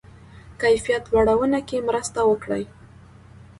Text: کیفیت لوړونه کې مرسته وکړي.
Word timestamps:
کیفیت 0.61 1.03
لوړونه 1.13 1.59
کې 1.67 1.85
مرسته 1.87 2.19
وکړي. 2.29 2.63